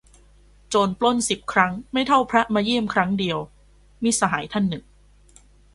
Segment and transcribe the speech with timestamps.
[0.69, 3.37] "โจรปล้นสิบครั้ง ไม่เท่าพระมาเยี่ยมครั้งเดียว"-
[4.03, 4.83] มิตรสหายท่านหนึ่ง